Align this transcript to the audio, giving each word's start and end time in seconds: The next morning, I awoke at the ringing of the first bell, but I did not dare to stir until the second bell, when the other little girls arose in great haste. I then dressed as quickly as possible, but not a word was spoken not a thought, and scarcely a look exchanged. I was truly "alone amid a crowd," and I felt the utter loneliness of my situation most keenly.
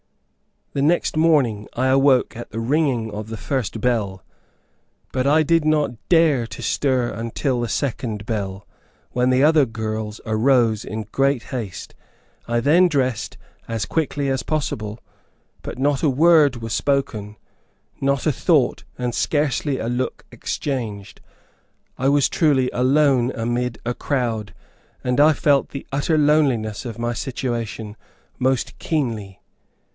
The 0.73 0.81
next 0.81 1.15
morning, 1.17 1.67
I 1.73 1.87
awoke 1.87 2.35
at 2.35 2.49
the 2.49 2.61
ringing 2.61 3.11
of 3.11 3.27
the 3.27 3.37
first 3.37 3.81
bell, 3.81 4.23
but 5.11 5.27
I 5.27 5.43
did 5.43 5.63
not 5.65 5.91
dare 6.09 6.47
to 6.47 6.61
stir 6.61 7.09
until 7.11 7.59
the 7.59 7.67
second 7.67 8.25
bell, 8.25 8.65
when 9.11 9.29
the 9.29 9.43
other 9.43 9.59
little 9.59 9.73
girls 9.73 10.21
arose 10.25 10.83
in 10.85 11.05
great 11.11 11.43
haste. 11.51 11.93
I 12.47 12.61
then 12.61 12.87
dressed 12.87 13.37
as 13.67 13.85
quickly 13.85 14.29
as 14.29 14.41
possible, 14.43 14.97
but 15.61 15.77
not 15.77 16.01
a 16.01 16.09
word 16.09 16.55
was 16.55 16.73
spoken 16.73 17.35
not 17.99 18.25
a 18.25 18.31
thought, 18.31 18.83
and 18.97 19.13
scarcely 19.13 19.77
a 19.77 19.87
look 19.89 20.23
exchanged. 20.31 21.21
I 21.97 22.07
was 22.09 22.29
truly 22.29 22.71
"alone 22.73 23.31
amid 23.35 23.77
a 23.85 23.93
crowd," 23.93 24.55
and 25.03 25.19
I 25.19 25.33
felt 25.33 25.69
the 25.71 25.85
utter 25.91 26.17
loneliness 26.17 26.85
of 26.85 26.97
my 26.97 27.13
situation 27.13 27.97
most 28.39 28.79
keenly. 28.79 29.37